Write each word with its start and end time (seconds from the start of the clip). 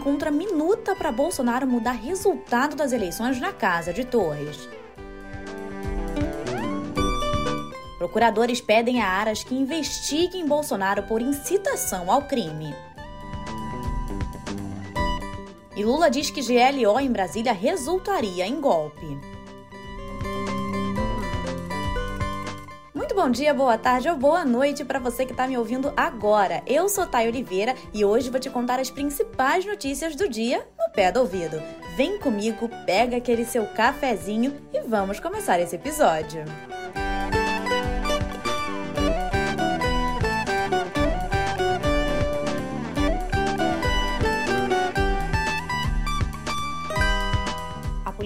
Encontra 0.00 0.30
minuta 0.30 0.96
para 0.96 1.12
Bolsonaro 1.12 1.66
mudar 1.66 1.92
resultado 1.92 2.74
das 2.74 2.90
eleições 2.90 3.38
na 3.38 3.52
Casa 3.52 3.92
de 3.92 4.02
Torres. 4.02 4.66
Procuradores 7.98 8.62
pedem 8.62 9.02
a 9.02 9.06
Aras 9.06 9.44
que 9.44 9.54
investiguem 9.54 10.46
Bolsonaro 10.46 11.02
por 11.02 11.20
incitação 11.20 12.10
ao 12.10 12.22
crime. 12.22 12.74
E 15.76 15.84
Lula 15.84 16.08
diz 16.08 16.30
que 16.30 16.40
GLO 16.40 16.98
em 16.98 17.12
Brasília 17.12 17.52
resultaria 17.52 18.46
em 18.46 18.58
golpe. 18.58 19.29
Bom 23.20 23.28
dia, 23.28 23.52
boa 23.52 23.76
tarde 23.76 24.08
ou 24.08 24.16
boa 24.16 24.46
noite 24.46 24.82
para 24.82 24.98
você 24.98 25.26
que 25.26 25.32
está 25.32 25.46
me 25.46 25.58
ouvindo 25.58 25.92
agora. 25.94 26.62
Eu 26.66 26.88
sou 26.88 27.04
Thay 27.04 27.28
Oliveira 27.28 27.74
e 27.92 28.02
hoje 28.02 28.30
vou 28.30 28.40
te 28.40 28.48
contar 28.48 28.80
as 28.80 28.88
principais 28.88 29.62
notícias 29.66 30.16
do 30.16 30.26
dia 30.26 30.66
no 30.78 30.90
pé 30.90 31.12
do 31.12 31.20
ouvido. 31.20 31.62
Vem 31.98 32.18
comigo, 32.18 32.70
pega 32.86 33.18
aquele 33.18 33.44
seu 33.44 33.66
cafezinho 33.66 34.56
e 34.72 34.80
vamos 34.80 35.20
começar 35.20 35.60
esse 35.60 35.76
episódio. 35.76 36.44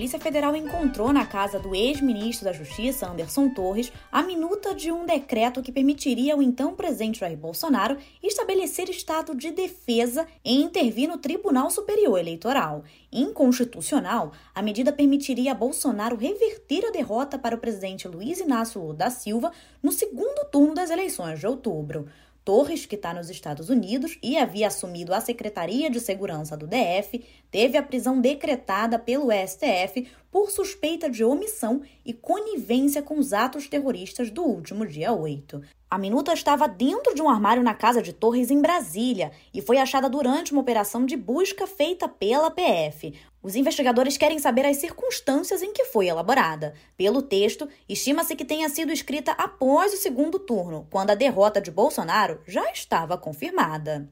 Polícia 0.05 0.21
Federal 0.21 0.55
encontrou 0.55 1.15
na 1.15 1.25
casa 1.25 1.59
do 1.59 1.75
ex-ministro 1.75 2.45
da 2.45 2.53
Justiça, 2.53 3.09
Anderson 3.09 3.49
Torres, 3.49 3.91
a 4.13 4.23
minuta 4.23 4.75
de 4.75 4.93
um 4.93 5.07
decreto 5.07 5.63
que 5.63 5.73
permitiria 5.73 6.35
ao 6.35 6.43
então 6.43 6.75
presidente 6.75 7.21
Jair 7.21 7.39
Bolsonaro 7.39 7.97
estabelecer 8.23 8.91
estado 8.91 9.35
de 9.35 9.51
defesa 9.51 10.27
e 10.45 10.61
intervir 10.61 11.09
no 11.09 11.17
Tribunal 11.17 11.71
Superior 11.71 12.19
Eleitoral. 12.19 12.85
Inconstitucional, 13.11 14.33
a 14.55 14.61
medida 14.61 14.93
permitiria 14.93 15.53
a 15.53 15.55
Bolsonaro 15.55 16.17
reverter 16.17 16.85
a 16.85 16.91
derrota 16.91 17.39
para 17.39 17.57
o 17.57 17.59
presidente 17.59 18.07
Luiz 18.07 18.41
Inácio 18.41 18.93
da 18.93 19.09
Silva 19.09 19.53
no 19.83 19.91
segundo 19.91 20.45
turno 20.53 20.75
das 20.75 20.91
eleições 20.91 21.41
de 21.41 21.47
outubro. 21.47 22.09
Torres, 22.45 22.84
que 22.84 22.97
está 22.97 23.14
nos 23.14 23.31
Estados 23.31 23.70
Unidos 23.70 24.19
e 24.23 24.37
havia 24.37 24.67
assumido 24.67 25.14
a 25.14 25.20
Secretaria 25.20 25.89
de 25.89 25.98
Segurança 25.98 26.56
do 26.56 26.67
DF, 26.67 27.25
teve 27.51 27.78
a 27.78 27.83
prisão 27.83 28.20
decretada 28.20 28.98
pelo 28.98 29.28
STF 29.33 30.06
por 30.35 30.51
suspeita 30.51 31.09
de 31.09 31.23
omissão 31.23 31.83
e 32.05 32.13
conivência 32.13 33.01
com 33.01 33.21
os 33.21 33.33
atos 33.33 33.69
terroristas 33.69 34.33
do 34.33 34.43
último 34.43 34.85
dia 34.85 35.13
8. 35.13 35.63
A 35.89 35.97
minuta 35.97 36.33
estava 36.33 36.67
dentro 36.67 37.15
de 37.15 37.23
um 37.23 37.31
armário 37.31 37.63
na 37.63 37.73
casa 37.73 38.03
de 38.03 38.13
Torres 38.13 38.51
em 38.51 38.61
Brasília 38.61 39.31
e 39.55 39.63
foi 39.63 39.79
achada 39.79 40.11
durante 40.11 40.51
uma 40.51 40.61
operação 40.61 41.07
de 41.07 41.17
busca 41.17 41.69
feita 41.69 42.09
pela 42.09 42.51
PF. 42.51 43.15
Os 43.41 43.55
investigadores 43.55 44.17
querem 44.17 44.41
saber 44.41 44.67
as 44.67 44.79
circunstâncias 44.79 45.63
em 45.63 45.73
que 45.73 45.85
foi 45.85 46.09
elaborada. 46.09 46.75
Pelo 46.97 47.23
texto, 47.23 47.69
estima-se 47.89 48.35
que 48.35 48.45
tenha 48.45 48.69
sido 48.69 48.93
escrita 48.93 49.31
após 49.39 49.93
o 49.93 49.98
segundo 49.98 50.41
turno, 50.41 50.89
quando 50.91 51.11
a 51.11 51.15
derrota 51.15 51.61
de 51.61 51.71
Bolsonaro 51.71 52.41
já 52.45 52.73
estava 52.73 53.17
confirmada. 53.17 54.11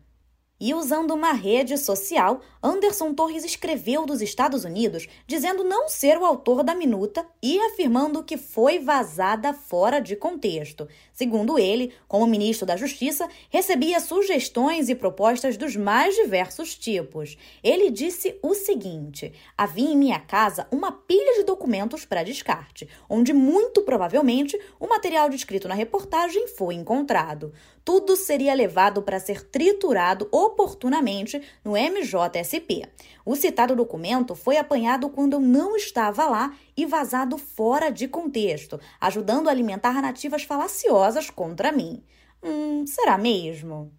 E 0.65 0.75
usando 0.75 1.11
uma 1.11 1.33
rede 1.33 1.77
social, 1.77 2.41
Anderson 2.63 3.13
Torres 3.13 3.45
escreveu 3.45 4.07
dos 4.07 4.23
Estados 4.23 4.65
Unidos 4.65 5.09
dizendo 5.27 5.65
não 5.65 5.89
ser 5.89 6.17
o 6.17 6.25
autor 6.25 6.63
da 6.63 6.73
minuta 6.73 7.27
e 7.43 7.59
afirmando 7.59 8.23
que 8.23 8.37
foi 8.37 8.79
vazada 8.79 9.53
fora 9.53 9.99
de 9.99 10.15
contexto. 10.15 10.87
Segundo 11.13 11.59
ele, 11.59 11.93
como 12.07 12.29
ministro 12.29 12.65
da 12.65 12.77
Justiça, 12.77 13.29
recebia 13.51 13.99
sugestões 13.99 14.89
e 14.89 14.95
propostas 14.95 15.57
dos 15.57 15.75
mais 15.75 16.15
diversos 16.15 16.77
tipos. 16.77 17.37
Ele 17.61 17.91
disse 17.91 18.39
o 18.41 18.55
seguinte: 18.55 19.33
havia 19.59 19.91
em 19.91 19.97
minha 19.97 20.21
casa 20.21 20.69
uma 20.71 20.93
pilha 20.93 21.41
de 21.41 21.43
documentos 21.43 22.05
para 22.05 22.23
descarte, 22.23 22.89
onde 23.11 23.33
muito 23.33 23.83
provavelmente 23.83 24.57
o 24.79 24.87
material 24.87 25.29
descrito 25.29 25.67
na 25.67 25.75
reportagem 25.75 26.47
foi 26.47 26.77
encontrado 26.77 27.53
tudo 27.85 28.17
seria 28.17 28.55
levado 28.55 29.03
para 29.03 29.19
ser 29.19 29.45
triturado 29.45 30.29
oportunamente 30.31 31.43
no 31.65 31.73
MJSP. 31.73 32.89
O 33.25 33.35
citado 33.35 33.75
documento 33.75 34.35
foi 34.35 34.57
apanhado 34.57 35.09
quando 35.11 35.35
eu 35.35 35.41
não 35.41 35.77
estava 35.77 36.27
lá 36.27 36.55
e 36.77 36.87
vazado 36.87 37.37
fora 37.39 37.91
de 37.91 38.07
contexto, 38.07 38.81
ajudando 39.01 39.49
a 39.49 39.51
alimentar 39.51 39.95
narrativas 39.95 40.45
falaciosas 40.45 41.31
contra 41.31 41.73
mim. 41.73 42.03
Hum, 42.43 42.85
será 42.87 43.19
mesmo? 43.19 43.93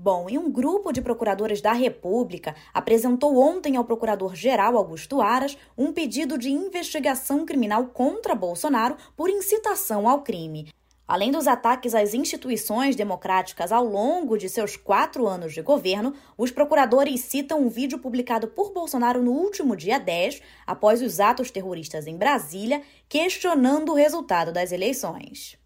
Bom, 0.00 0.30
e 0.30 0.38
um 0.38 0.48
grupo 0.48 0.92
de 0.92 1.02
procuradores 1.02 1.60
da 1.60 1.72
República 1.72 2.54
apresentou 2.72 3.36
ontem 3.36 3.76
ao 3.76 3.84
procurador-geral 3.84 4.76
Augusto 4.76 5.20
Aras 5.20 5.58
um 5.76 5.92
pedido 5.92 6.38
de 6.38 6.50
investigação 6.50 7.44
criminal 7.44 7.86
contra 7.88 8.32
Bolsonaro 8.32 8.96
por 9.16 9.28
incitação 9.28 10.08
ao 10.08 10.22
crime. 10.22 10.68
Além 11.08 11.32
dos 11.32 11.48
ataques 11.48 11.94
às 11.94 12.12
instituições 12.12 12.94
democráticas 12.94 13.72
ao 13.72 13.82
longo 13.82 14.36
de 14.36 14.46
seus 14.46 14.76
quatro 14.76 15.26
anos 15.26 15.54
de 15.54 15.62
governo, 15.62 16.12
os 16.36 16.50
procuradores 16.50 17.22
citam 17.22 17.62
um 17.62 17.70
vídeo 17.70 17.98
publicado 17.98 18.48
por 18.48 18.74
Bolsonaro 18.74 19.22
no 19.22 19.32
último 19.32 19.74
dia 19.74 19.98
10, 19.98 20.42
após 20.66 21.00
os 21.00 21.18
atos 21.18 21.50
terroristas 21.50 22.06
em 22.06 22.18
Brasília, 22.18 22.82
questionando 23.08 23.92
o 23.92 23.94
resultado 23.94 24.52
das 24.52 24.70
eleições. 24.70 25.58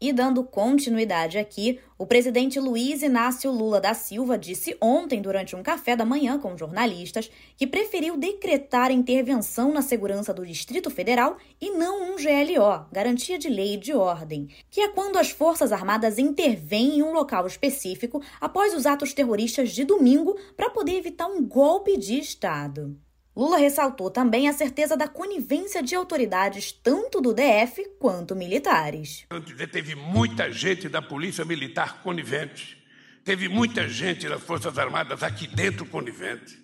E 0.00 0.12
dando 0.12 0.44
continuidade 0.44 1.38
aqui, 1.38 1.80
o 1.98 2.06
presidente 2.06 2.60
Luiz 2.60 3.02
Inácio 3.02 3.50
Lula 3.50 3.80
da 3.80 3.94
Silva 3.94 4.38
disse 4.38 4.76
ontem, 4.80 5.20
durante 5.20 5.56
um 5.56 5.62
café 5.62 5.96
da 5.96 6.04
manhã 6.04 6.38
com 6.38 6.56
jornalistas, 6.56 7.28
que 7.56 7.66
preferiu 7.66 8.16
decretar 8.16 8.92
intervenção 8.92 9.72
na 9.72 9.82
segurança 9.82 10.32
do 10.32 10.46
Distrito 10.46 10.88
Federal 10.88 11.36
e 11.60 11.72
não 11.72 12.12
um 12.12 12.16
GLO, 12.16 12.86
Garantia 12.92 13.36
de 13.36 13.48
Lei 13.48 13.74
e 13.74 13.76
de 13.76 13.92
Ordem, 13.92 14.48
que 14.70 14.80
é 14.80 14.88
quando 14.88 15.18
as 15.18 15.30
Forças 15.30 15.72
Armadas 15.72 16.16
intervêm 16.16 16.98
em 16.98 17.02
um 17.02 17.12
local 17.12 17.44
específico 17.44 18.22
após 18.40 18.72
os 18.74 18.86
atos 18.86 19.12
terroristas 19.12 19.70
de 19.70 19.82
domingo 19.84 20.38
para 20.56 20.70
poder 20.70 20.92
evitar 20.92 21.26
um 21.26 21.44
golpe 21.44 21.96
de 21.96 22.20
Estado. 22.20 22.96
Lula 23.38 23.56
ressaltou 23.56 24.10
também 24.10 24.48
a 24.48 24.52
certeza 24.52 24.96
da 24.96 25.06
conivência 25.06 25.80
de 25.80 25.94
autoridades 25.94 26.72
tanto 26.72 27.20
do 27.20 27.32
DF 27.32 27.88
quanto 28.00 28.34
militares. 28.34 29.26
Teve 29.70 29.94
muita 29.94 30.50
gente 30.50 30.88
da 30.88 31.00
Polícia 31.00 31.44
Militar 31.44 32.02
conivente, 32.02 32.84
teve 33.24 33.48
muita 33.48 33.88
gente 33.88 34.28
das 34.28 34.42
Forças 34.42 34.76
Armadas 34.76 35.22
aqui 35.22 35.46
dentro 35.46 35.86
conivente. 35.86 36.58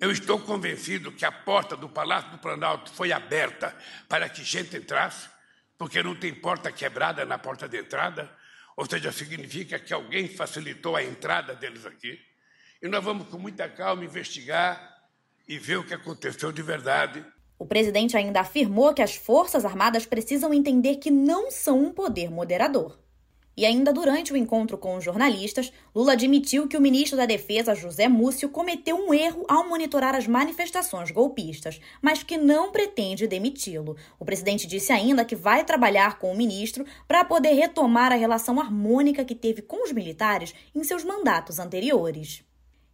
Eu 0.00 0.12
estou 0.12 0.38
convencido 0.38 1.10
que 1.10 1.24
a 1.24 1.32
porta 1.32 1.76
do 1.76 1.88
Palácio 1.88 2.30
do 2.30 2.38
Planalto 2.38 2.92
foi 2.92 3.10
aberta 3.10 3.76
para 4.08 4.28
que 4.28 4.44
gente 4.44 4.76
entrasse, 4.76 5.28
porque 5.76 6.00
não 6.00 6.14
tem 6.14 6.32
porta 6.32 6.70
quebrada 6.70 7.24
na 7.24 7.38
porta 7.38 7.68
de 7.68 7.76
entrada, 7.76 8.30
ou 8.76 8.88
seja, 8.88 9.10
significa 9.10 9.80
que 9.80 9.92
alguém 9.92 10.28
facilitou 10.28 10.94
a 10.94 11.02
entrada 11.02 11.56
deles 11.56 11.84
aqui. 11.84 12.16
E 12.80 12.86
nós 12.86 13.02
vamos, 13.02 13.26
com 13.26 13.38
muita 13.38 13.68
calma, 13.68 14.04
investigar 14.04 14.93
e 15.46 15.58
ver 15.58 15.78
o 15.78 15.86
que 15.86 15.94
aconteceu 15.94 16.50
de 16.50 16.62
verdade. 16.62 17.24
O 17.58 17.66
presidente 17.66 18.16
ainda 18.16 18.40
afirmou 18.40 18.92
que 18.92 19.02
as 19.02 19.14
Forças 19.14 19.64
Armadas 19.64 20.06
precisam 20.06 20.52
entender 20.52 20.96
que 20.96 21.10
não 21.10 21.50
são 21.50 21.82
um 21.82 21.92
poder 21.92 22.30
moderador. 22.30 22.98
E 23.56 23.64
ainda 23.64 23.92
durante 23.92 24.32
o 24.32 24.36
encontro 24.36 24.76
com 24.76 24.96
os 24.96 25.04
jornalistas, 25.04 25.72
Lula 25.94 26.14
admitiu 26.14 26.66
que 26.66 26.76
o 26.76 26.80
ministro 26.80 27.16
da 27.16 27.24
Defesa, 27.24 27.74
José 27.74 28.08
Múcio, 28.08 28.48
cometeu 28.48 28.96
um 28.96 29.14
erro 29.14 29.44
ao 29.48 29.68
monitorar 29.68 30.14
as 30.16 30.26
manifestações 30.26 31.12
golpistas, 31.12 31.80
mas 32.02 32.24
que 32.24 32.36
não 32.36 32.72
pretende 32.72 33.28
demiti-lo. 33.28 33.96
O 34.18 34.24
presidente 34.24 34.66
disse 34.66 34.92
ainda 34.92 35.24
que 35.24 35.36
vai 35.36 35.64
trabalhar 35.64 36.18
com 36.18 36.32
o 36.32 36.36
ministro 36.36 36.84
para 37.06 37.24
poder 37.24 37.52
retomar 37.52 38.12
a 38.12 38.16
relação 38.16 38.58
harmônica 38.58 39.24
que 39.24 39.36
teve 39.36 39.62
com 39.62 39.84
os 39.84 39.92
militares 39.92 40.52
em 40.74 40.82
seus 40.82 41.04
mandatos 41.04 41.60
anteriores. 41.60 42.42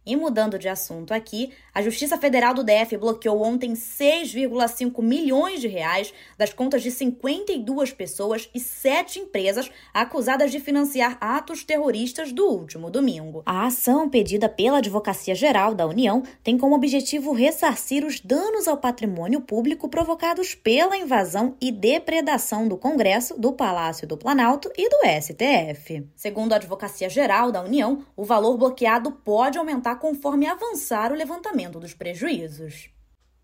E 0.03 0.15
mudando 0.15 0.57
de 0.57 0.67
assunto 0.67 1.13
aqui, 1.13 1.51
a 1.71 1.81
Justiça 1.81 2.17
Federal 2.17 2.55
do 2.55 2.63
DF 2.63 2.97
bloqueou 2.97 3.43
ontem 3.43 3.73
6,5 3.73 4.99
milhões 5.03 5.61
de 5.61 5.67
reais 5.67 6.11
das 6.35 6.51
contas 6.51 6.81
de 6.81 6.89
52 6.89 7.93
pessoas 7.93 8.49
e 8.53 8.59
7 8.59 9.19
empresas 9.19 9.69
acusadas 9.93 10.51
de 10.51 10.59
financiar 10.59 11.17
atos 11.21 11.63
terroristas 11.63 12.33
do 12.33 12.47
último 12.47 12.89
domingo. 12.89 13.43
A 13.45 13.67
ação 13.67 14.09
pedida 14.09 14.49
pela 14.49 14.79
Advocacia 14.79 15.35
Geral 15.35 15.75
da 15.75 15.85
União 15.85 16.23
tem 16.43 16.57
como 16.57 16.75
objetivo 16.75 17.31
ressarcir 17.31 18.03
os 18.03 18.19
danos 18.19 18.67
ao 18.67 18.77
patrimônio 18.77 19.39
público 19.39 19.87
provocados 19.87 20.55
pela 20.55 20.97
invasão 20.97 21.55
e 21.61 21.71
depredação 21.71 22.67
do 22.67 22.75
Congresso, 22.75 23.39
do 23.39 23.53
Palácio 23.53 24.07
do 24.07 24.17
Planalto 24.17 24.71
e 24.75 24.89
do 24.89 24.97
STF. 25.21 26.07
Segundo 26.15 26.53
a 26.53 26.55
Advocacia 26.55 27.07
Geral 27.07 27.51
da 27.51 27.61
União, 27.61 28.03
o 28.17 28.25
valor 28.25 28.57
bloqueado 28.57 29.11
pode 29.11 29.59
aumentar 29.59 29.90
conforme 29.95 30.47
avançar 30.47 31.11
o 31.11 31.15
levantamento 31.15 31.79
dos 31.79 31.93
prejuízos. 31.93 32.89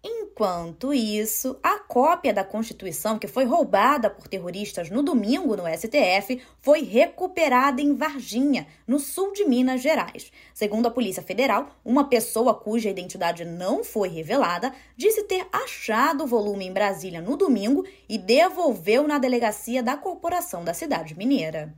Enquanto 0.04 0.94
isso, 0.94 1.60
a 1.64 1.80
cópia 1.80 2.32
da 2.32 2.44
Constituição 2.44 3.18
que 3.18 3.28
foi 3.28 3.44
roubada 3.44 4.10
por 4.10 4.28
terroristas 4.28 4.90
no 4.90 5.02
domingo 5.02 5.58
no 5.58 5.64
STF 5.68 6.40
foi 6.62 6.84
recuperada 6.84 7.82
em 7.82 7.96
Varginha, 7.96 8.68
no 8.86 9.00
sul 9.00 9.34
de 9.34 9.44
Minas 9.44 9.82
Gerais. 9.82 10.32
Segundo 10.54 10.86
a 10.86 10.92
Polícia 10.92 11.24
Federal, 11.24 11.72
uma 11.84 12.08
pessoa 12.08 12.54
cuja 12.54 12.90
identidade 12.90 13.44
não 13.44 13.84
foi 13.84 14.10
revelada 14.10 14.72
disse 14.96 15.24
ter 15.24 15.48
achado 15.52 16.24
o 16.24 16.28
volume 16.28 16.66
em 16.66 16.74
Brasília 16.74 17.20
no 17.20 17.36
domingo 17.36 17.84
e 18.08 18.18
devolveu 18.18 19.08
na 19.08 19.18
delegacia 19.18 19.82
da 19.82 19.98
corporação 19.98 20.64
da 20.64 20.74
cidade 20.74 21.18
mineira. 21.18 21.74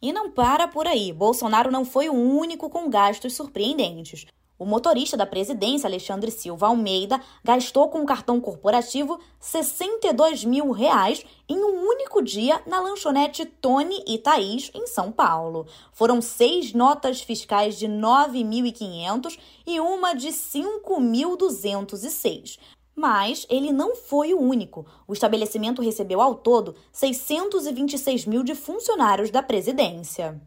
E 0.00 0.12
não 0.12 0.30
para 0.30 0.68
por 0.68 0.86
aí. 0.86 1.12
Bolsonaro 1.12 1.72
não 1.72 1.84
foi 1.84 2.08
o 2.08 2.14
único 2.14 2.70
com 2.70 2.88
gastos 2.88 3.34
surpreendentes. 3.34 4.26
O 4.58 4.66
motorista 4.66 5.16
da 5.16 5.24
presidência, 5.24 5.86
Alexandre 5.86 6.32
Silva 6.32 6.66
Almeida, 6.66 7.22
gastou 7.44 7.88
com 7.88 8.02
o 8.02 8.06
cartão 8.06 8.40
corporativo 8.40 9.20
62 9.38 10.44
mil 10.44 10.72
reais 10.72 11.24
em 11.48 11.62
um 11.62 11.88
único 11.88 12.20
dia 12.20 12.60
na 12.66 12.80
lanchonete 12.80 13.46
Tony 13.46 14.02
e 14.04 14.18
Thaís, 14.18 14.72
em 14.74 14.88
São 14.88 15.12
Paulo. 15.12 15.64
Foram 15.92 16.20
seis 16.20 16.72
notas 16.72 17.20
fiscais 17.20 17.78
de 17.78 17.86
9.500 17.86 19.38
e 19.64 19.78
uma 19.78 20.12
de 20.12 20.30
5.206. 20.30 22.58
Mas 22.96 23.46
ele 23.48 23.72
não 23.72 23.94
foi 23.94 24.34
o 24.34 24.40
único. 24.40 24.84
O 25.06 25.12
estabelecimento 25.12 25.80
recebeu 25.80 26.20
ao 26.20 26.34
todo 26.34 26.74
626 26.90 28.26
mil 28.26 28.42
de 28.42 28.56
funcionários 28.56 29.30
da 29.30 29.40
presidência. 29.40 30.42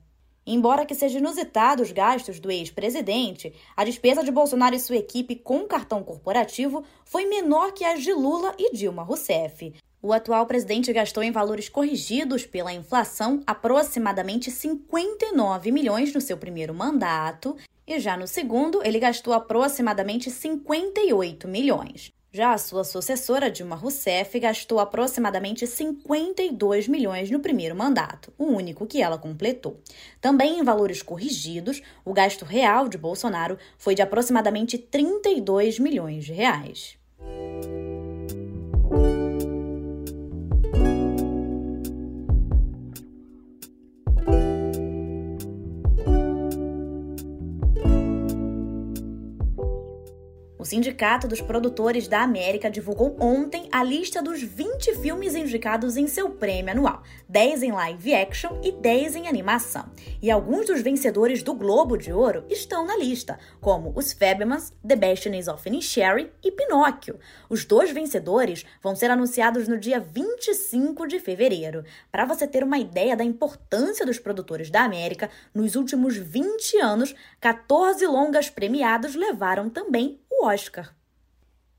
Embora 0.46 0.86
que 0.86 0.96
seja 0.96 1.20
inusitado 1.20 1.84
os 1.84 1.92
gastos 1.92 2.40
do 2.40 2.50
ex-presidente, 2.50 3.54
a 3.78 3.84
despesa 3.84 4.24
de 4.24 4.32
Bolsonaro 4.32 4.76
e 4.76 4.80
sua 4.80 4.98
equipe 4.98 5.36
com 5.36 5.68
cartão 5.68 6.04
corporativo 6.04 6.84
foi 7.06 7.26
menor 7.26 7.74
que 7.74 7.86
as 7.86 8.02
de 8.02 8.12
Lula 8.12 8.56
e 8.58 8.74
Dilma 8.74 9.04
Rousseff. 9.04 9.74
O 10.02 10.12
atual 10.12 10.48
presidente 10.48 10.92
gastou 10.92 11.22
em 11.22 11.32
valores 11.32 11.70
corrigidos 11.70 12.44
pela 12.44 12.74
inflação 12.74 13.44
aproximadamente 13.46 14.50
59 14.50 15.72
milhões 15.72 16.12
no 16.12 16.20
seu 16.20 16.38
primeiro 16.38 16.74
mandato, 16.74 17.56
e 17.86 18.00
já 18.00 18.18
no 18.18 18.26
segundo 18.26 18.82
ele 18.84 19.00
gastou 19.00 19.32
aproximadamente 19.32 20.32
58 20.32 21.48
milhões. 21.48 22.12
Já 22.34 22.54
a 22.54 22.58
sua 22.58 22.86
sucessora, 22.86 23.52
Dilma 23.52 23.76
Rousseff, 23.76 24.40
gastou 24.40 24.80
aproximadamente 24.80 25.68
52 25.68 26.88
milhões 26.88 27.30
no 27.30 27.42
primeiro 27.42 27.76
mandato, 27.76 28.32
o 28.38 28.46
único 28.46 28.88
que 28.88 29.02
ela 29.02 29.18
completou. 29.18 29.82
Também 30.22 30.58
em 30.58 30.64
valores 30.64 31.02
corrigidos, 31.02 31.82
o 32.06 32.14
gasto 32.14 32.46
real 32.46 32.88
de 32.88 32.98
Bolsonaro 32.98 33.58
foi 33.78 33.96
de 33.96 34.02
aproximadamente 34.02 34.78
32 34.78 35.78
milhões 35.78 36.24
de 36.24 36.32
reais. 36.32 36.98
Sindicato 50.72 51.28
dos 51.28 51.42
Produtores 51.42 52.08
da 52.08 52.22
América 52.22 52.72
divulgou 52.72 53.18
ontem 53.20 53.68
a 53.74 53.84
lista 53.84 54.22
dos 54.22 54.42
20 54.42 54.96
filmes 55.02 55.36
indicados 55.36 55.98
em 55.98 56.08
seu 56.08 56.30
prêmio 56.30 56.72
anual, 56.72 57.04
10 57.28 57.64
em 57.64 57.74
live 57.74 58.16
action 58.16 58.58
e 58.64 58.72
10 58.72 59.18
em 59.18 59.28
animação. 59.28 59.92
E 60.22 60.32
alguns 60.32 60.68
dos 60.68 60.82
vencedores 60.82 61.44
do 61.44 61.54
Globo 61.54 61.98
de 61.98 62.14
Ouro 62.14 62.46
estão 62.50 62.86
na 62.86 62.96
lista, 62.96 63.38
como 63.60 63.92
Os 63.98 64.14
Fablemans, 64.14 64.72
The 64.88 64.96
Bastions 64.96 65.50
of 65.50 65.68
Inisherin 65.68 66.30
e 66.42 66.50
Pinóquio. 66.50 67.20
Os 67.50 67.66
dois 67.66 67.92
vencedores 67.92 68.66
vão 68.82 68.96
ser 68.96 69.12
anunciados 69.12 69.68
no 69.68 69.78
dia 69.78 70.00
25 70.00 71.06
de 71.06 71.20
fevereiro. 71.20 71.84
Para 72.10 72.24
você 72.24 72.48
ter 72.48 72.64
uma 72.64 72.80
ideia 72.80 73.18
da 73.18 73.26
importância 73.26 74.06
dos 74.06 74.20
produtores 74.20 74.70
da 74.70 74.84
América, 74.84 75.30
nos 75.54 75.76
últimos 75.76 76.16
20 76.16 76.78
anos, 76.78 77.14
14 77.42 78.08
longas 78.08 78.50
premiados 78.50 79.16
levaram 79.16 79.70
também 79.70 80.18
Oscar. 80.46 80.96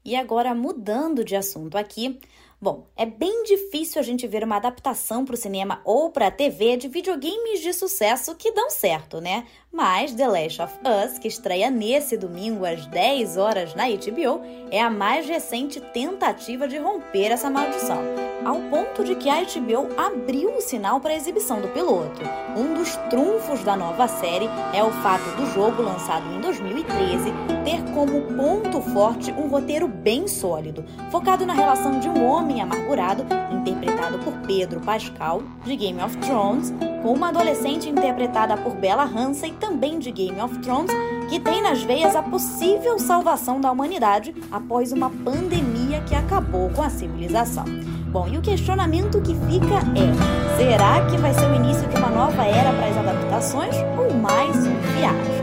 E 0.04 0.16
agora, 0.16 0.54
mudando 0.54 1.24
de 1.24 1.36
assunto 1.36 1.76
aqui, 1.76 2.20
Bom, 2.62 2.86
é 2.94 3.04
bem 3.04 3.42
difícil 3.42 4.00
a 4.00 4.04
gente 4.04 4.24
ver 4.28 4.44
uma 4.44 4.54
adaptação 4.54 5.24
para 5.24 5.34
o 5.34 5.36
cinema 5.36 5.82
ou 5.84 6.12
para 6.12 6.28
a 6.28 6.30
TV 6.30 6.76
de 6.76 6.86
videogames 6.86 7.60
de 7.60 7.72
sucesso 7.72 8.36
que 8.36 8.52
dão 8.52 8.70
certo, 8.70 9.20
né? 9.20 9.48
Mas 9.74 10.12
The 10.12 10.28
Last 10.28 10.60
of 10.60 10.74
Us, 10.84 11.18
que 11.18 11.26
estreia 11.26 11.70
nesse 11.70 12.14
domingo 12.14 12.66
às 12.66 12.84
10 12.84 13.38
horas 13.38 13.74
na 13.74 13.84
HBO, 13.88 14.42
é 14.70 14.82
a 14.82 14.90
mais 14.90 15.26
recente 15.26 15.80
tentativa 15.80 16.68
de 16.68 16.76
romper 16.76 17.32
essa 17.32 17.48
maldição, 17.48 18.02
ao 18.44 18.56
ponto 18.68 19.02
de 19.02 19.14
que 19.14 19.30
a 19.30 19.40
HBO 19.40 19.88
abriu 19.96 20.54
o 20.54 20.60
sinal 20.60 21.00
para 21.00 21.12
a 21.14 21.16
exibição 21.16 21.62
do 21.62 21.68
piloto. 21.68 22.20
Um 22.54 22.74
dos 22.74 22.96
trunfos 23.08 23.64
da 23.64 23.74
nova 23.74 24.06
série 24.06 24.46
é 24.74 24.84
o 24.84 24.90
fato 24.90 25.24
do 25.36 25.46
jogo 25.54 25.80
lançado 25.80 26.30
em 26.34 26.40
2013 26.42 27.32
ter 27.64 27.82
como 27.94 28.20
ponto 28.36 28.78
forte 28.92 29.32
um 29.32 29.48
roteiro 29.48 29.88
bem 29.88 30.28
sólido, 30.28 30.84
focado 31.10 31.46
na 31.46 31.54
relação 31.54 31.98
de 31.98 32.10
um 32.10 32.26
homem 32.26 32.60
amargurado, 32.60 33.24
interpretado 33.50 34.18
por 34.18 34.34
Pedro 34.46 34.80
Pascal, 34.80 35.42
de 35.64 35.74
Game 35.76 36.02
of 36.02 36.14
Thrones, 36.18 36.74
com 37.02 37.12
uma 37.12 37.28
adolescente 37.28 37.88
interpretada 37.88 38.56
por 38.56 38.74
Bella 38.76 39.04
Ramsey, 39.04 39.52
também 39.52 39.98
de 39.98 40.12
Game 40.12 40.40
of 40.40 40.56
Thrones, 40.60 40.92
que 41.28 41.40
tem 41.40 41.60
nas 41.60 41.82
veias 41.82 42.14
a 42.14 42.22
possível 42.22 42.98
salvação 42.98 43.60
da 43.60 43.70
humanidade 43.70 44.34
após 44.50 44.92
uma 44.92 45.10
pandemia 45.10 46.00
que 46.02 46.14
acabou 46.14 46.70
com 46.70 46.82
a 46.82 46.88
civilização. 46.88 47.64
Bom, 48.12 48.28
e 48.28 48.38
o 48.38 48.42
questionamento 48.42 49.20
que 49.20 49.34
fica 49.34 49.80
é: 49.96 50.56
será 50.56 51.04
que 51.06 51.16
vai 51.16 51.34
ser 51.34 51.50
o 51.50 51.54
início 51.54 51.88
de 51.88 51.96
uma 51.96 52.10
nova 52.10 52.44
era 52.44 52.72
para 52.72 52.88
as 52.88 52.96
adaptações 52.96 53.74
ou 53.98 54.14
mais 54.14 54.54
um 54.66 54.76
fiasco? 54.94 55.42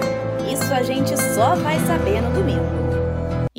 Isso 0.52 0.74
a 0.74 0.84
gente 0.84 1.18
só 1.36 1.56
vai 1.56 1.80
saber 1.80 2.22
no 2.22 2.32
domingo. 2.32 2.89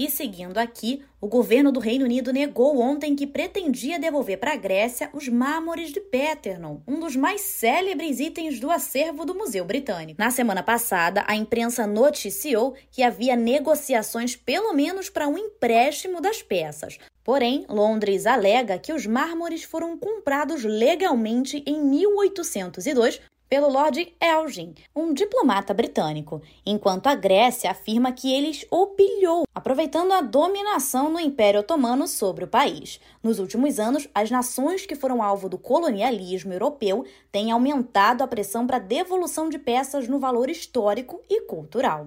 E 0.00 0.10
seguindo 0.10 0.56
aqui, 0.56 1.04
o 1.20 1.28
governo 1.28 1.70
do 1.70 1.78
Reino 1.78 2.06
Unido 2.06 2.32
negou 2.32 2.78
ontem 2.78 3.14
que 3.14 3.26
pretendia 3.26 3.98
devolver 3.98 4.38
para 4.38 4.54
a 4.54 4.56
Grécia 4.56 5.10
os 5.12 5.28
mármores 5.28 5.92
de 5.92 6.00
Peternon, 6.00 6.78
um 6.88 6.98
dos 6.98 7.14
mais 7.14 7.42
célebres 7.42 8.18
itens 8.18 8.58
do 8.58 8.70
acervo 8.70 9.26
do 9.26 9.34
Museu 9.34 9.62
Britânico. 9.62 10.18
Na 10.18 10.30
semana 10.30 10.62
passada, 10.62 11.22
a 11.26 11.36
imprensa 11.36 11.86
noticiou 11.86 12.74
que 12.90 13.02
havia 13.02 13.36
negociações 13.36 14.34
pelo 14.34 14.72
menos 14.72 15.10
para 15.10 15.28
um 15.28 15.36
empréstimo 15.36 16.18
das 16.18 16.40
peças. 16.40 16.98
Porém, 17.22 17.66
Londres 17.68 18.24
alega 18.24 18.78
que 18.78 18.94
os 18.94 19.04
mármores 19.04 19.64
foram 19.64 19.98
comprados 19.98 20.64
legalmente 20.64 21.62
em 21.66 21.78
1802 21.78 23.20
pelo 23.50 23.68
Lord 23.68 24.14
Elgin, 24.20 24.74
um 24.94 25.12
diplomata 25.12 25.74
britânico, 25.74 26.40
enquanto 26.64 27.08
a 27.08 27.16
Grécia 27.16 27.72
afirma 27.72 28.12
que 28.12 28.32
eles 28.32 28.64
o 28.70 28.86
pilhou, 28.86 29.42
aproveitando 29.52 30.12
a 30.12 30.20
dominação 30.20 31.10
no 31.10 31.18
Império 31.18 31.58
Otomano 31.58 32.06
sobre 32.06 32.44
o 32.44 32.48
país. 32.48 33.00
Nos 33.20 33.40
últimos 33.40 33.80
anos, 33.80 34.08
as 34.14 34.30
nações 34.30 34.86
que 34.86 34.94
foram 34.94 35.20
alvo 35.20 35.48
do 35.48 35.58
colonialismo 35.58 36.52
europeu 36.52 37.04
têm 37.32 37.50
aumentado 37.50 38.22
a 38.22 38.28
pressão 38.28 38.68
para 38.68 38.76
a 38.76 38.80
devolução 38.80 39.48
de 39.48 39.58
peças 39.58 40.06
no 40.06 40.20
valor 40.20 40.48
histórico 40.48 41.20
e 41.28 41.40
cultural. 41.40 42.06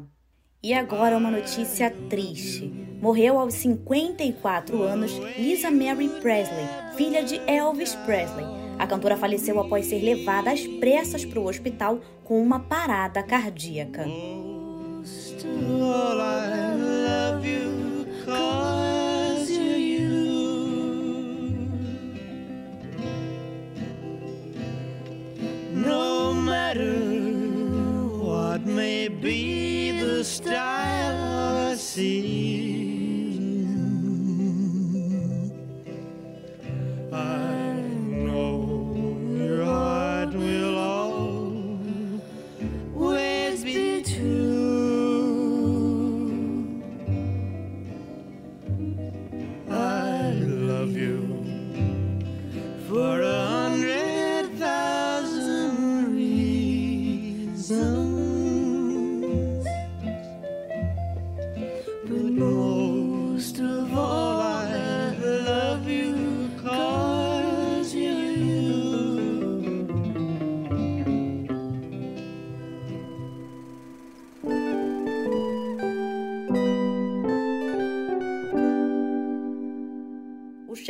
E 0.63 0.73
agora 0.73 1.17
uma 1.17 1.29
notícia 1.29 1.91
triste. 2.09 2.71
Morreu 3.01 3.37
aos 3.37 3.55
54 3.55 4.81
anos 4.81 5.11
Lisa 5.37 5.69
Mary 5.69 6.07
Presley, 6.21 6.65
filha 6.95 7.21
de 7.21 7.35
Elvis 7.45 7.95
Presley 8.05 8.62
a 8.77 8.87
cantora 8.87 9.17
faleceu 9.17 9.59
após 9.59 9.85
ser 9.85 9.99
levada 9.99 10.51
às 10.51 10.65
pressas 10.65 11.25
para 11.25 11.39
o 11.39 11.47
hospital 11.47 11.99
com 12.23 12.41
uma 12.41 12.59
parada 12.59 13.21
cardíaca. 13.23 14.05
No 14.05 14.53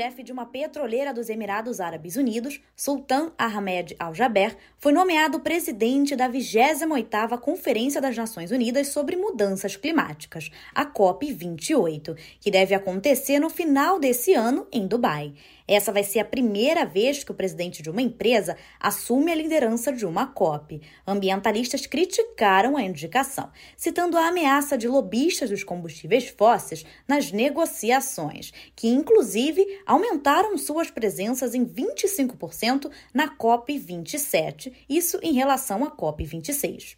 chefe 0.03 0.21
de 0.21 0.33
uma 0.33 0.45
petroleira 0.45 1.13
dos 1.13 1.29
Emirados 1.29 1.79
Árabes 1.79 2.17
Unidos, 2.17 2.59
Sultan 2.75 3.31
Ahmed 3.37 3.95
Al-Jaber, 3.97 4.57
foi 4.77 4.91
nomeado 4.91 5.39
presidente 5.39 6.13
da 6.13 6.29
28ª 6.29 7.39
Conferência 7.39 8.01
das 8.01 8.17
Nações 8.17 8.51
Unidas 8.51 8.89
sobre 8.89 9.15
Mudanças 9.15 9.77
Climáticas, 9.77 10.51
a 10.75 10.85
COP28, 10.85 12.17
que 12.41 12.51
deve 12.51 12.75
acontecer 12.75 13.39
no 13.39 13.49
final 13.49 13.97
desse 13.97 14.33
ano 14.33 14.67
em 14.73 14.85
Dubai. 14.85 15.33
Essa 15.67 15.93
vai 15.93 16.03
ser 16.03 16.19
a 16.19 16.25
primeira 16.25 16.85
vez 16.85 17.23
que 17.23 17.31
o 17.31 17.35
presidente 17.35 17.81
de 17.81 17.89
uma 17.89 18.01
empresa 18.01 18.57
assume 18.79 19.31
a 19.31 19.35
liderança 19.35 19.93
de 19.93 20.05
uma 20.05 20.27
COP. 20.27 20.81
Ambientalistas 21.07 21.85
criticaram 21.85 22.75
a 22.75 22.83
indicação, 22.83 23.49
citando 23.77 24.17
a 24.17 24.27
ameaça 24.27 24.77
de 24.77 24.87
lobistas 24.87 25.49
dos 25.49 25.63
combustíveis 25.63 26.27
fósseis 26.27 26.85
nas 27.07 27.31
negociações, 27.31 28.51
que 28.75 28.89
inclusive 28.89 29.65
aumentaram 29.93 30.57
suas 30.57 30.89
presenças 30.89 31.53
em 31.53 31.65
25% 31.65 32.89
na 33.13 33.27
COP 33.27 33.77
27, 33.77 34.85
isso 34.89 35.19
em 35.21 35.33
relação 35.33 35.83
à 35.83 35.91
COP 35.91 36.25
26. 36.25 36.97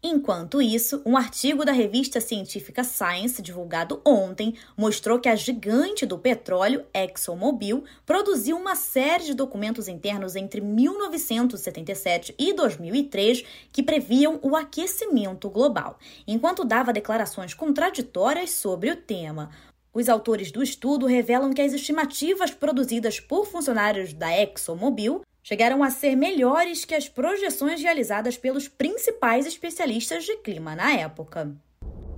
Enquanto 0.00 0.62
isso, 0.62 1.02
um 1.04 1.16
artigo 1.16 1.64
da 1.64 1.72
revista 1.72 2.20
científica 2.20 2.84
Science, 2.84 3.42
divulgado 3.42 4.00
ontem, 4.06 4.54
mostrou 4.76 5.18
que 5.18 5.28
a 5.28 5.34
gigante 5.34 6.06
do 6.06 6.16
petróleo, 6.16 6.84
ExxonMobil, 6.94 7.82
produziu 8.06 8.56
uma 8.56 8.76
série 8.76 9.24
de 9.24 9.34
documentos 9.34 9.88
internos 9.88 10.36
entre 10.36 10.60
1977 10.60 12.32
e 12.38 12.52
2003 12.52 13.44
que 13.72 13.82
previam 13.82 14.38
o 14.40 14.54
aquecimento 14.54 15.50
global, 15.50 15.98
enquanto 16.28 16.64
dava 16.64 16.92
declarações 16.92 17.52
contraditórias 17.52 18.50
sobre 18.50 18.92
o 18.92 18.96
tema. 18.96 19.50
Os 19.92 20.08
autores 20.08 20.52
do 20.52 20.62
estudo 20.62 21.06
revelam 21.06 21.52
que 21.52 21.62
as 21.62 21.72
estimativas 21.72 22.50
produzidas 22.50 23.18
por 23.20 23.46
funcionários 23.46 24.12
da 24.12 24.30
ExxonMobil 24.30 25.22
chegaram 25.42 25.82
a 25.82 25.90
ser 25.90 26.14
melhores 26.14 26.84
que 26.84 26.94
as 26.94 27.08
projeções 27.08 27.82
realizadas 27.82 28.36
pelos 28.36 28.68
principais 28.68 29.46
especialistas 29.46 30.24
de 30.24 30.36
clima 30.36 30.76
na 30.76 30.92
época. 30.92 31.56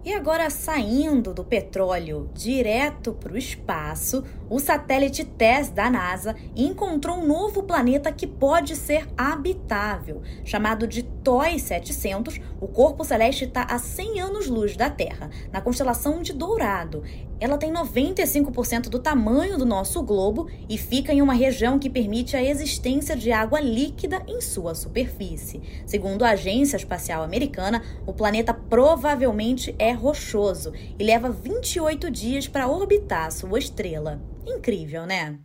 E 0.05 0.13
agora, 0.13 0.49
saindo 0.49 1.35
do 1.35 1.45
petróleo 1.45 2.31
direto 2.35 3.13
para 3.13 3.35
o 3.35 3.39
espaço, 3.39 4.25
o 4.51 4.59
satélite 4.59 5.25
TESS 5.25 5.71
da 5.71 5.89
NASA 5.89 6.35
encontrou 6.57 7.17
um 7.19 7.27
novo 7.27 7.63
planeta 7.63 8.11
que 8.11 8.27
pode 8.27 8.75
ser 8.75 9.09
habitável. 9.17 10.23
Chamado 10.45 10.89
de 10.89 11.05
TOI 11.05 11.59
700, 11.61 12.41
o 12.61 12.67
corpo 12.67 13.05
celeste 13.05 13.45
está 13.45 13.63
a 13.63 13.79
100 13.79 14.21
anos-luz 14.21 14.77
da 14.77 14.91
Terra, 14.91 15.31
na 15.53 15.61
constelação 15.61 16.21
de 16.21 16.33
Dourado. 16.33 17.05
Ela 17.39 17.57
tem 17.57 17.73
95% 17.73 18.91
do 18.91 18.99
tamanho 18.99 19.57
do 19.57 19.65
nosso 19.65 20.03
globo 20.03 20.49
e 20.69 20.77
fica 20.77 21.13
em 21.13 21.23
uma 21.23 21.33
região 21.33 21.79
que 21.79 21.89
permite 21.89 22.37
a 22.37 22.43
existência 22.43 23.17
de 23.17 23.33
água 23.33 23.61
líquida 23.61 24.21
em 24.27 24.43
sua 24.43 24.75
superfície. 24.75 25.63
Segundo 25.87 26.25
a 26.25 26.31
Agência 26.31 26.77
Espacial 26.77 27.23
Americana, 27.23 27.83
o 28.05 28.13
planeta 28.13 28.53
provavelmente 28.53 29.75
é 29.79 29.93
rochoso 29.93 30.73
e 30.99 31.03
leva 31.03 31.31
28 31.31 32.11
dias 32.11 32.47
para 32.47 32.69
orbitar 32.69 33.33
sua 33.33 33.59
estrela. 33.59 34.21
Incrível, 34.47 35.07
né? 35.07 35.41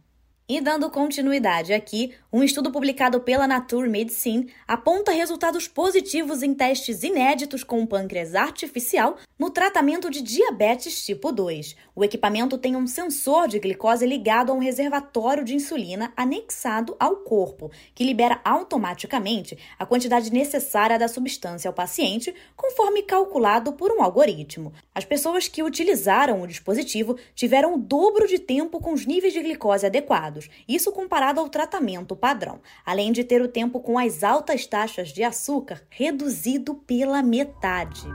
E 0.47 0.61
dando 0.61 0.91
continuidade 0.91 1.73
aqui, 1.73 2.13
um 2.31 2.43
estudo 2.43 2.71
publicado 2.71 3.19
pela 3.19 3.47
Nature 3.47 3.89
Medicine 3.89 4.53
aponta 4.67 5.11
resultados 5.11 5.67
positivos 5.67 6.43
em 6.43 6.53
testes 6.53 7.01
inéditos 7.01 7.63
com 7.63 7.83
pâncreas 7.83 8.35
artificial 8.35 9.17
no 9.39 9.49
tratamento 9.49 10.07
de 10.07 10.21
diabetes 10.21 11.03
tipo 11.03 11.31
2. 11.31 11.75
O 11.95 12.03
equipamento 12.03 12.59
tem 12.59 12.75
um 12.75 12.85
sensor 12.85 13.47
de 13.47 13.57
glicose 13.57 14.05
ligado 14.05 14.51
a 14.51 14.55
um 14.55 14.59
reservatório 14.59 15.43
de 15.43 15.55
insulina 15.55 16.13
anexado 16.15 16.95
ao 16.99 17.15
corpo, 17.17 17.71
que 17.95 18.03
libera 18.03 18.39
automaticamente 18.45 19.57
a 19.79 19.85
quantidade 19.85 20.31
necessária 20.31 20.99
da 20.99 21.07
substância 21.07 21.67
ao 21.67 21.73
paciente, 21.73 22.31
conforme 22.55 23.01
calculado 23.01 23.73
por 23.73 23.91
um 23.91 24.03
algoritmo. 24.03 24.71
As 24.93 25.05
pessoas 25.05 25.47
que 25.47 25.63
utilizaram 25.63 26.39
o 26.39 26.47
dispositivo 26.47 27.17
tiveram 27.33 27.73
o 27.73 27.79
dobro 27.79 28.27
de 28.27 28.37
tempo 28.37 28.79
com 28.79 28.93
os 28.93 29.07
níveis 29.07 29.33
de 29.33 29.41
glicose 29.41 29.87
adequados 29.87 30.34
isso 30.67 30.91
comparado 30.91 31.39
ao 31.39 31.49
tratamento 31.49 32.15
padrão, 32.15 32.59
além 32.85 33.11
de 33.11 33.23
ter 33.23 33.41
o 33.41 33.47
tempo 33.47 33.79
com 33.79 33.97
as 33.97 34.23
altas 34.23 34.65
taxas 34.65 35.09
de 35.09 35.23
açúcar 35.23 35.81
reduzido 35.89 36.75
pela 36.75 37.21
metade. 37.21 38.05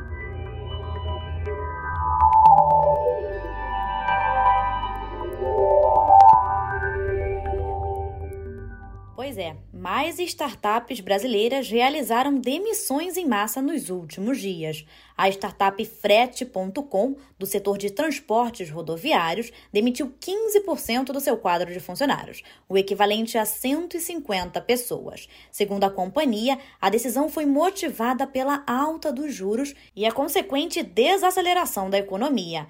Pois 9.20 9.36
é, 9.36 9.54
mais 9.70 10.18
startups 10.18 10.98
brasileiras 11.00 11.68
realizaram 11.68 12.38
demissões 12.38 13.18
em 13.18 13.28
massa 13.28 13.60
nos 13.60 13.90
últimos 13.90 14.40
dias. 14.40 14.86
A 15.14 15.28
startup 15.28 15.84
Frete.com, 15.84 17.16
do 17.38 17.44
setor 17.44 17.76
de 17.76 17.90
transportes 17.90 18.70
rodoviários, 18.70 19.52
demitiu 19.70 20.10
15% 20.18 21.12
do 21.12 21.20
seu 21.20 21.36
quadro 21.36 21.70
de 21.70 21.80
funcionários, 21.80 22.42
o 22.66 22.78
equivalente 22.78 23.36
a 23.36 23.44
150 23.44 24.58
pessoas. 24.62 25.28
Segundo 25.52 25.84
a 25.84 25.90
companhia, 25.90 26.58
a 26.80 26.88
decisão 26.88 27.28
foi 27.28 27.44
motivada 27.44 28.26
pela 28.26 28.64
alta 28.66 29.12
dos 29.12 29.34
juros 29.34 29.74
e 29.94 30.06
a 30.06 30.12
consequente 30.12 30.82
desaceleração 30.82 31.90
da 31.90 31.98
economia. 31.98 32.66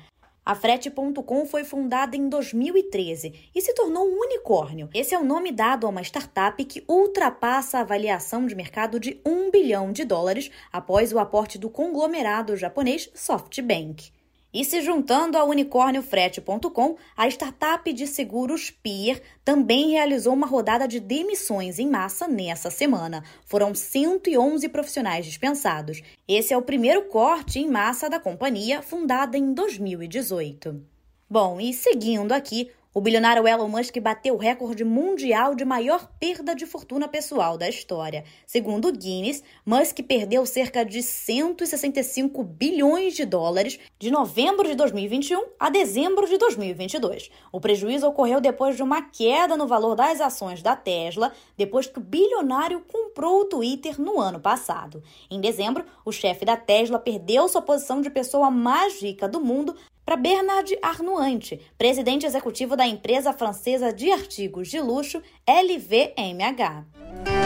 A 0.50 0.54
Frete.com 0.56 1.46
foi 1.46 1.62
fundada 1.62 2.16
em 2.16 2.28
2013 2.28 3.50
e 3.54 3.60
se 3.60 3.72
tornou 3.72 4.04
um 4.04 4.18
unicórnio. 4.18 4.90
Esse 4.92 5.14
é 5.14 5.18
o 5.20 5.22
nome 5.22 5.52
dado 5.52 5.86
a 5.86 5.90
uma 5.90 6.02
startup 6.02 6.64
que 6.64 6.82
ultrapassa 6.88 7.78
a 7.78 7.82
avaliação 7.82 8.44
de 8.46 8.56
mercado 8.56 8.98
de 8.98 9.20
1 9.24 9.48
bilhão 9.52 9.92
de 9.92 10.04
dólares 10.04 10.50
após 10.72 11.12
o 11.12 11.20
aporte 11.20 11.56
do 11.56 11.70
conglomerado 11.70 12.56
japonês 12.56 13.08
SoftBank. 13.14 14.10
E 14.52 14.64
se 14.64 14.82
juntando 14.82 15.38
ao 15.38 15.48
unicórnio 15.48 16.02
Frete.com, 16.02 16.96
a 17.16 17.28
startup 17.28 17.92
de 17.92 18.06
seguros 18.06 18.70
Pier 18.70 19.22
também 19.44 19.90
realizou 19.90 20.32
uma 20.32 20.46
rodada 20.46 20.88
de 20.88 20.98
demissões 20.98 21.78
em 21.78 21.88
massa 21.88 22.26
nessa 22.26 22.68
semana. 22.68 23.22
Foram 23.44 23.72
111 23.72 24.68
profissionais 24.68 25.24
dispensados. 25.24 26.02
Esse 26.26 26.52
é 26.52 26.56
o 26.56 26.62
primeiro 26.62 27.02
corte 27.02 27.60
em 27.60 27.68
massa 27.68 28.10
da 28.10 28.18
companhia, 28.18 28.82
fundada 28.82 29.38
em 29.38 29.54
2018. 29.54 30.84
Bom, 31.28 31.60
e 31.60 31.72
seguindo 31.72 32.32
aqui, 32.32 32.72
o 32.92 33.00
bilionário 33.00 33.46
Elon 33.46 33.68
Musk 33.68 33.96
bateu 34.00 34.34
o 34.34 34.38
recorde 34.38 34.84
mundial 34.84 35.54
de 35.54 35.64
maior 35.64 36.10
perda 36.18 36.56
de 36.56 36.66
fortuna 36.66 37.06
pessoal 37.06 37.56
da 37.56 37.68
história. 37.68 38.24
Segundo 38.44 38.88
o 38.88 38.92
Guinness, 38.92 39.44
Musk 39.64 40.00
perdeu 40.02 40.44
cerca 40.44 40.84
de 40.84 41.00
165 41.00 42.42
bilhões 42.42 43.14
de 43.14 43.24
dólares 43.24 43.78
de 43.96 44.10
novembro 44.10 44.66
de 44.66 44.74
2021 44.74 45.50
a 45.58 45.70
dezembro 45.70 46.26
de 46.26 46.36
2022. 46.36 47.30
O 47.52 47.60
prejuízo 47.60 48.08
ocorreu 48.08 48.40
depois 48.40 48.74
de 48.74 48.82
uma 48.82 49.02
queda 49.02 49.56
no 49.56 49.68
valor 49.68 49.94
das 49.94 50.20
ações 50.20 50.60
da 50.60 50.74
Tesla, 50.74 51.32
depois 51.56 51.86
que 51.86 51.98
o 52.00 52.02
bilionário 52.02 52.84
comprou 52.88 53.42
o 53.42 53.44
Twitter 53.44 54.00
no 54.00 54.18
ano 54.18 54.40
passado. 54.40 55.00
Em 55.30 55.40
dezembro, 55.40 55.84
o 56.04 56.10
chefe 56.10 56.44
da 56.44 56.56
Tesla 56.56 56.98
perdeu 56.98 57.48
sua 57.48 57.62
posição 57.62 58.00
de 58.00 58.10
pessoa 58.10 58.50
mais 58.50 59.00
rica 59.00 59.28
do 59.28 59.40
mundo 59.40 59.76
para 60.10 60.20
Bernard 60.20 60.66
Arnault, 60.82 61.60
presidente 61.78 62.26
executivo 62.26 62.74
da 62.74 62.84
empresa 62.84 63.32
francesa 63.32 63.92
de 63.92 64.10
artigos 64.10 64.68
de 64.68 64.80
luxo 64.80 65.22
LVMH. 65.46 67.39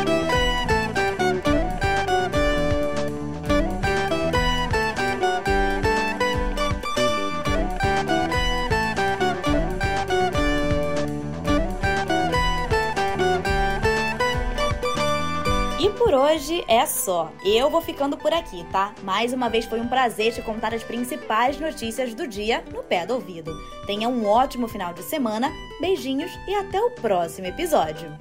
Hoje 16.14 16.64
é 16.68 16.86
só. 16.86 17.32
Eu 17.44 17.68
vou 17.68 17.80
ficando 17.80 18.16
por 18.16 18.32
aqui, 18.32 18.64
tá? 18.70 18.94
Mais 19.02 19.32
uma 19.32 19.50
vez 19.50 19.64
foi 19.64 19.80
um 19.80 19.88
prazer 19.88 20.32
te 20.32 20.40
contar 20.42 20.72
as 20.72 20.84
principais 20.84 21.58
notícias 21.58 22.14
do 22.14 22.28
dia 22.28 22.62
no 22.72 22.84
pé 22.84 23.04
do 23.04 23.14
ouvido. 23.14 23.52
Tenha 23.84 24.08
um 24.08 24.24
ótimo 24.24 24.68
final 24.68 24.94
de 24.94 25.02
semana, 25.02 25.50
beijinhos 25.80 26.30
e 26.46 26.54
até 26.54 26.80
o 26.80 26.92
próximo 26.92 27.48
episódio. 27.48 28.16